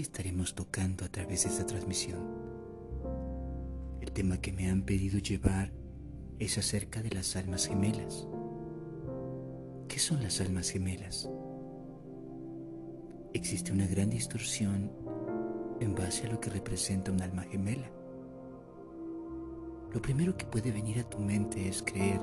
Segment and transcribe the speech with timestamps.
[0.00, 2.20] estaremos tocando a través de esta transmisión.
[4.00, 5.72] El tema que me han pedido llevar
[6.38, 8.28] es acerca de las almas gemelas.
[9.88, 11.28] ¿Qué son las almas gemelas?
[13.32, 14.92] Existe una gran distorsión
[15.80, 17.90] en base a lo que representa un alma gemela.
[19.92, 22.20] Lo primero que puede venir a tu mente es creer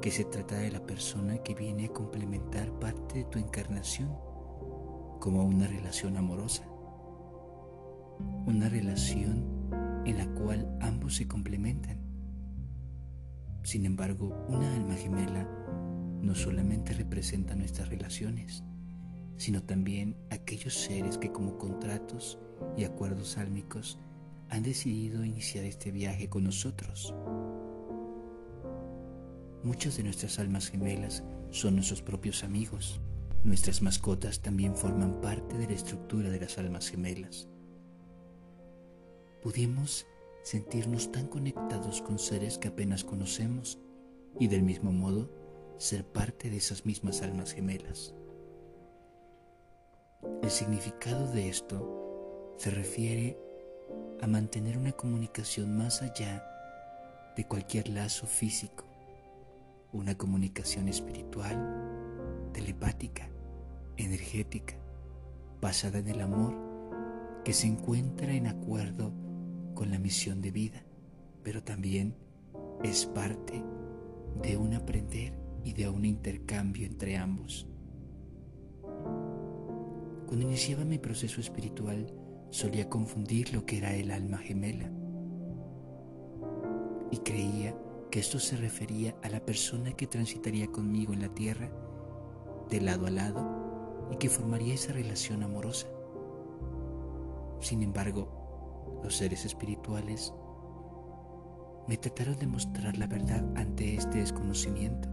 [0.00, 4.08] que se trata de la persona que viene a complementar parte de tu encarnación,
[5.20, 6.64] como una relación amorosa,
[8.46, 9.58] una relación
[10.04, 11.98] en la cual ambos se complementan.
[13.62, 15.46] Sin embargo, una alma gemela
[16.22, 18.64] no solamente representa nuestras relaciones,
[19.36, 22.38] sino también aquellos seres que como contratos
[22.76, 23.98] y acuerdos álmicos
[24.48, 27.14] han decidido iniciar este viaje con nosotros.
[29.62, 33.00] Muchas de nuestras almas gemelas son nuestros propios amigos.
[33.44, 37.48] Nuestras mascotas también forman parte de la estructura de las almas gemelas.
[39.48, 40.06] Pudimos
[40.42, 43.78] sentirnos tan conectados con seres que apenas conocemos
[44.38, 45.30] y del mismo modo
[45.78, 48.14] ser parte de esas mismas almas gemelas.
[50.42, 53.38] El significado de esto se refiere
[54.20, 56.44] a mantener una comunicación más allá
[57.34, 58.84] de cualquier lazo físico
[59.92, 63.30] una comunicación espiritual, telepática,
[63.96, 64.74] energética,
[65.62, 66.54] basada en el amor,
[67.46, 69.10] que se encuentra en acuerdo
[69.78, 70.82] con la misión de vida,
[71.44, 72.16] pero también
[72.82, 73.62] es parte
[74.42, 77.68] de un aprender y de un intercambio entre ambos.
[80.26, 82.12] Cuando iniciaba mi proceso espiritual,
[82.50, 84.90] solía confundir lo que era el alma gemela
[87.12, 87.72] y creía
[88.10, 91.70] que esto se refería a la persona que transitaría conmigo en la tierra,
[92.68, 95.86] de lado a lado, y que formaría esa relación amorosa.
[97.60, 98.37] Sin embargo,
[99.02, 100.32] los seres espirituales
[101.86, 105.08] me trataron de mostrar la verdad ante este desconocimiento.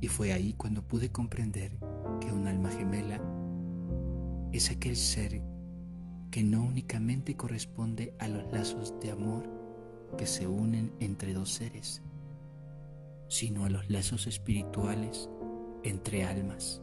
[0.00, 1.78] Y fue ahí cuando pude comprender
[2.20, 3.20] que un alma gemela
[4.52, 5.40] es aquel ser
[6.30, 9.48] que no únicamente corresponde a los lazos de amor
[10.18, 12.02] que se unen entre dos seres,
[13.28, 15.30] sino a los lazos espirituales
[15.84, 16.82] entre almas,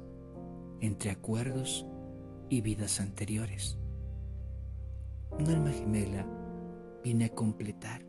[0.79, 1.85] entre acuerdos
[2.49, 3.80] y vidas anteriores.
[5.39, 6.25] Un alma gemela
[7.03, 8.01] viene a completar,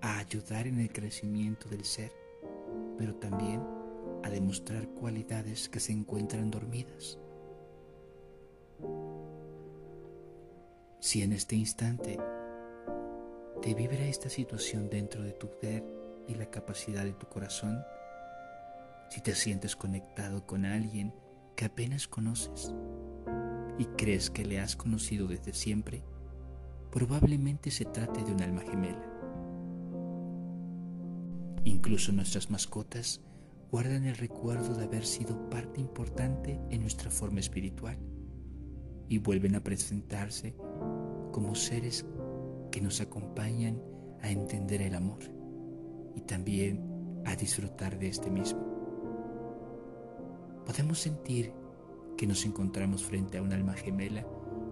[0.00, 2.12] a ayudar en el crecimiento del ser,
[2.96, 3.62] pero también
[4.22, 7.18] a demostrar cualidades que se encuentran dormidas.
[11.00, 12.18] Si en este instante
[13.62, 15.84] te vibra esta situación dentro de tu ser
[16.26, 17.82] y la capacidad de tu corazón,
[19.10, 21.14] si te sientes conectado con alguien
[21.56, 22.74] que apenas conoces
[23.78, 26.02] y crees que le has conocido desde siempre,
[26.90, 29.04] probablemente se trate de un alma gemela.
[31.64, 33.20] Incluso nuestras mascotas
[33.70, 37.98] guardan el recuerdo de haber sido parte importante en nuestra forma espiritual
[39.08, 40.54] y vuelven a presentarse
[41.32, 42.06] como seres
[42.70, 43.82] que nos acompañan
[44.22, 45.20] a entender el amor
[46.14, 48.60] y también a disfrutar de este mismo.
[50.64, 51.52] Podemos sentir
[52.16, 54.26] que nos encontramos frente a un alma gemela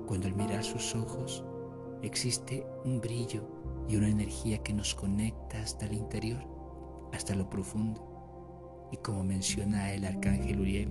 [0.06, 1.44] cuando al mirar sus ojos
[2.03, 3.49] existe un brillo
[3.89, 6.45] y una energía que nos conecta hasta el interior,
[7.12, 8.89] hasta lo profundo.
[8.93, 10.91] Y como menciona el arcángel Uriel,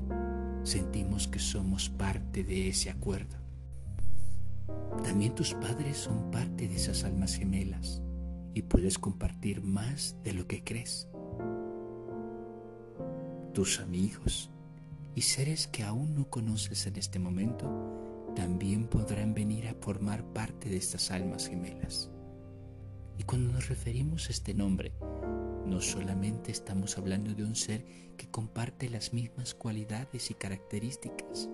[0.63, 3.37] sentimos que somos parte de ese acuerdo.
[5.03, 8.01] También tus padres son parte de esas almas gemelas
[8.53, 11.07] y puedes compartir más de lo que crees.
[13.53, 14.49] Tus amigos
[15.13, 18.04] y seres que aún no conoces en este momento
[18.35, 22.11] también podrán venir a formar parte de estas almas gemelas.
[23.17, 24.91] Y cuando nos referimos a este nombre,
[25.65, 27.85] no solamente estamos hablando de un ser
[28.17, 31.49] que comparte las mismas cualidades y características.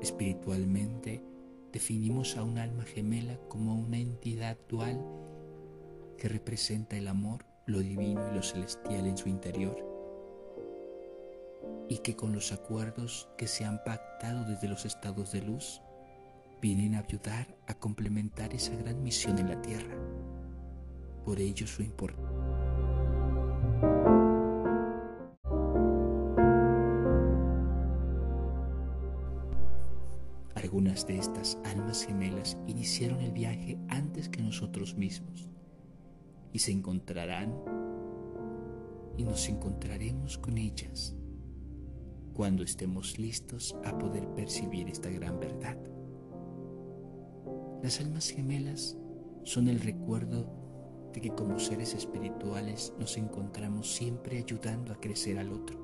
[0.00, 1.22] Espiritualmente,
[1.72, 5.00] definimos a un alma gemela como una entidad dual
[6.18, 9.89] que representa el amor, lo divino y lo celestial en su interior,
[11.88, 15.82] y que con los acuerdos que se han pactado desde los estados de luz,
[16.60, 19.96] vienen a ayudar a complementar esa gran misión en la tierra.
[21.24, 22.30] Por ello su importancia.
[30.54, 35.48] Algunas de estas almas gemelas iniciaron el viaje antes que nosotros mismos
[36.52, 37.52] y se encontrarán
[39.16, 41.16] y nos encontraremos con ellas
[42.40, 45.76] cuando estemos listos a poder percibir esta gran verdad.
[47.82, 48.96] Las almas gemelas
[49.42, 55.52] son el recuerdo de que como seres espirituales nos encontramos siempre ayudando a crecer al
[55.52, 55.78] otro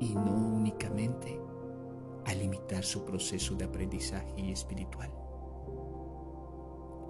[0.00, 1.40] y no únicamente
[2.24, 5.12] a limitar su proceso de aprendizaje espiritual.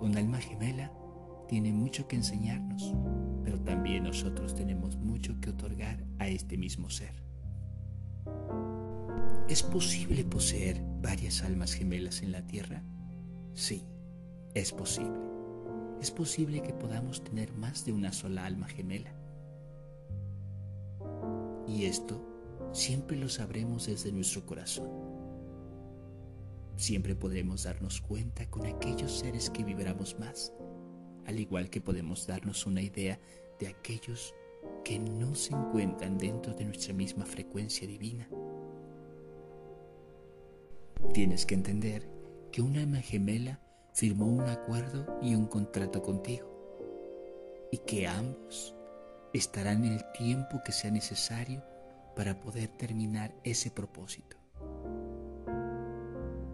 [0.02, 0.92] Un alma gemela
[1.48, 2.94] tiene mucho que enseñarnos,
[3.42, 4.98] pero también nosotros tenemos
[5.40, 7.22] que otorgar a este mismo ser.
[9.48, 12.82] ¿Es posible poseer varias almas gemelas en la Tierra?
[13.52, 13.84] Sí,
[14.54, 15.18] es posible.
[16.00, 19.14] Es posible que podamos tener más de una sola alma gemela.
[21.66, 22.24] Y esto
[22.72, 24.90] siempre lo sabremos desde nuestro corazón.
[26.76, 30.52] Siempre podemos darnos cuenta con aquellos seres que vibramos más,
[31.26, 33.20] al igual que podemos darnos una idea
[33.60, 34.34] de aquellos
[34.84, 38.28] que no se encuentran dentro de nuestra misma frecuencia divina.
[41.12, 42.08] Tienes que entender
[42.52, 43.60] que una alma gemela
[43.92, 46.50] firmó un acuerdo y un contrato contigo
[47.70, 48.74] y que ambos
[49.32, 51.62] estarán el tiempo que sea necesario
[52.14, 54.36] para poder terminar ese propósito,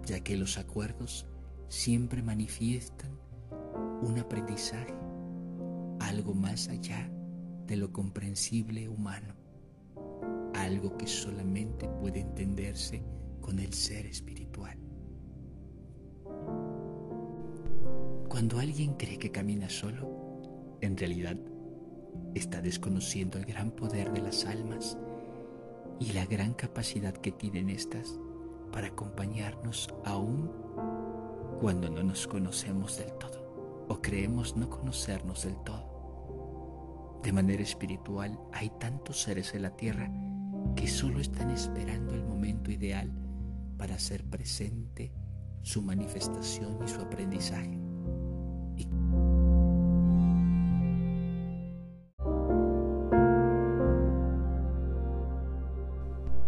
[0.07, 1.27] ya que los acuerdos
[1.69, 3.11] siempre manifiestan
[4.03, 4.95] un aprendizaje,
[6.01, 7.11] algo más allá
[7.71, 9.33] de lo comprensible humano,
[10.55, 13.01] algo que solamente puede entenderse
[13.41, 14.77] con el ser espiritual.
[18.29, 21.37] Cuando alguien cree que camina solo, en realidad
[22.35, 24.99] está desconociendo el gran poder de las almas
[26.01, 28.19] y la gran capacidad que tienen estas
[28.73, 30.51] para acompañarnos aún
[31.61, 35.90] cuando no nos conocemos del todo o creemos no conocernos del todo.
[37.23, 40.11] De manera espiritual hay tantos seres en la tierra
[40.75, 43.11] que solo están esperando el momento ideal
[43.77, 45.13] para hacer presente
[45.63, 47.79] su manifestación y su aprendizaje.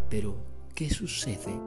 [0.08, 1.58] Pero, ¿qué sucede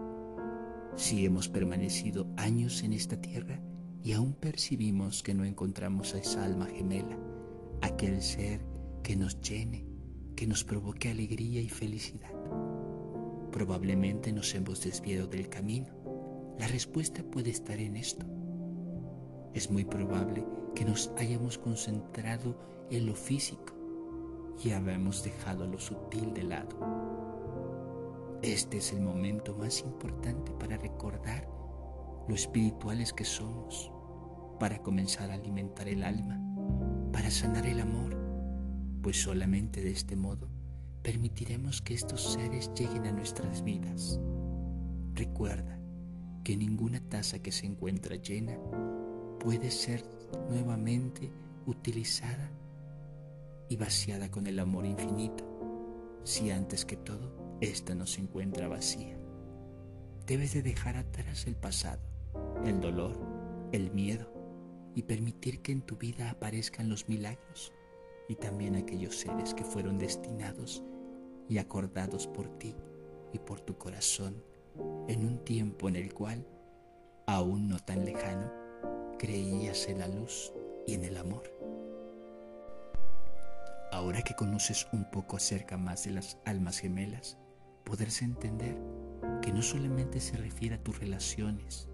[0.95, 3.59] si hemos permanecido años en esta tierra
[4.03, 7.17] y aún percibimos que no encontramos a esa alma gemela,
[7.81, 8.75] aquel ser
[9.05, 9.85] que nos llene,
[10.35, 12.33] que nos provoque alegría y felicidad?
[13.51, 15.93] Probablemente nos hemos desviado del camino.
[16.57, 18.25] La respuesta puede estar en esto.
[19.53, 20.43] Es muy probable
[20.73, 22.59] que nos hayamos concentrado
[22.89, 23.75] en lo físico
[24.63, 26.75] y habemos dejado lo sutil de lado.
[28.41, 31.47] Este es el momento más importante para recordar
[32.27, 33.91] lo espirituales que somos,
[34.59, 36.41] para comenzar a alimentar el alma,
[37.13, 38.25] para sanar el amor,
[39.05, 40.49] pues solamente de este modo
[41.03, 44.19] permitiremos que estos seres lleguen a nuestras vidas.
[45.13, 45.79] Recuerda
[46.43, 48.57] que ninguna taza que se encuentra llena
[49.39, 50.03] puede ser
[50.49, 51.31] nuevamente
[51.67, 52.49] utilizada
[53.69, 55.45] y vaciada con el amor infinito
[56.23, 59.19] si antes que todo ésta no se encuentra vacía.
[60.25, 62.01] Debes de dejar atrás el pasado,
[62.65, 63.19] el dolor,
[63.71, 64.33] el miedo
[64.95, 67.71] y permitir que en tu vida aparezcan los milagros
[68.27, 70.84] y también aquellos seres que fueron destinados
[71.48, 72.75] y acordados por ti
[73.34, 74.44] y por tu corazón
[75.08, 76.46] en un tiempo en el cual,
[77.27, 78.51] aún no tan lejano,
[79.17, 80.53] creías en la luz
[80.88, 81.44] y en el amor.
[83.91, 87.38] Ahora que conoces un poco acerca más de las almas gemelas,
[87.86, 88.75] podrás entender
[89.41, 91.88] que no solamente se refiere a tus relaciones,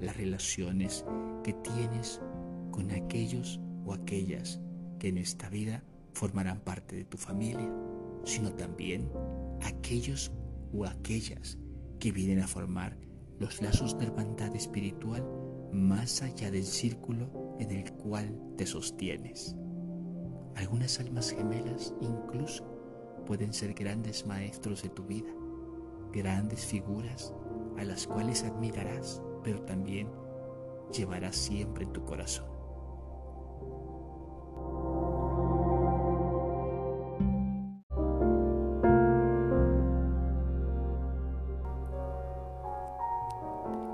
[0.00, 1.04] las relaciones
[1.44, 2.20] que tienes
[2.70, 4.60] con aquellos o aquellas
[4.98, 7.72] que en esta vida formarán parte de tu familia,
[8.24, 9.10] sino también
[9.62, 10.32] aquellos
[10.72, 11.58] o aquellas
[11.98, 12.96] que vienen a formar
[13.38, 15.24] los lazos de hermandad espiritual
[15.72, 19.56] más allá del círculo en el cual te sostienes.
[20.56, 22.64] Algunas almas gemelas incluso
[23.26, 25.30] pueden ser grandes maestros de tu vida,
[26.12, 27.32] grandes figuras
[27.76, 30.08] a las cuales admirarás, pero también
[30.92, 32.57] llevarás siempre en tu corazón.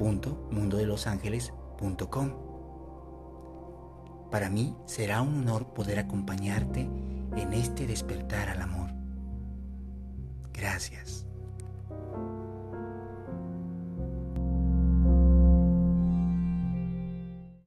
[0.00, 2.50] www.mundodelosangeles.com.
[4.30, 6.88] Para mí será un honor poder acompañarte
[7.36, 8.90] en este despertar al amor.
[10.52, 11.26] Gracias.